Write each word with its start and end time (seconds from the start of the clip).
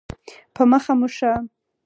په 0.55 0.61
مخه 0.71 0.93
مو 0.99 1.07
ښه. 1.15 1.31